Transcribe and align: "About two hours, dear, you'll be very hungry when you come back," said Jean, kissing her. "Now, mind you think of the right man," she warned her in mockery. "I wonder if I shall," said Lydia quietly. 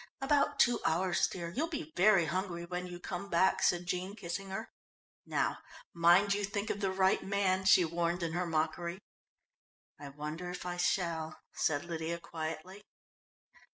"About 0.19 0.57
two 0.57 0.79
hours, 0.83 1.27
dear, 1.27 1.49
you'll 1.49 1.67
be 1.67 1.93
very 1.95 2.25
hungry 2.25 2.65
when 2.65 2.87
you 2.87 2.99
come 2.99 3.29
back," 3.29 3.61
said 3.61 3.85
Jean, 3.85 4.15
kissing 4.15 4.49
her. 4.49 4.67
"Now, 5.27 5.59
mind 5.93 6.33
you 6.33 6.43
think 6.43 6.71
of 6.71 6.79
the 6.79 6.89
right 6.91 7.21
man," 7.23 7.65
she 7.65 7.85
warned 7.85 8.23
her 8.23 8.43
in 8.43 8.49
mockery. 8.49 8.97
"I 9.99 10.09
wonder 10.09 10.49
if 10.49 10.65
I 10.65 10.77
shall," 10.77 11.43
said 11.53 11.85
Lydia 11.85 12.17
quietly. 12.19 12.81